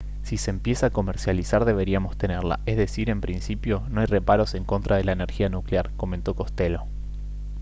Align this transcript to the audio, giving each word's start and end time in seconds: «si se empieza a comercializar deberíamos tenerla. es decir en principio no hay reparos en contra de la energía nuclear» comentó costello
«si 0.23 0.37
se 0.37 0.49
empieza 0.49 0.87
a 0.87 0.89
comercializar 0.89 1.63
deberíamos 1.63 2.17
tenerla. 2.17 2.59
es 2.65 2.75
decir 2.75 3.11
en 3.11 3.21
principio 3.21 3.83
no 3.89 3.99
hay 4.01 4.07
reparos 4.07 4.55
en 4.55 4.63
contra 4.63 4.95
de 4.97 5.03
la 5.03 5.11
energía 5.11 5.47
nuclear» 5.47 5.91
comentó 5.95 6.33
costello 6.33 6.85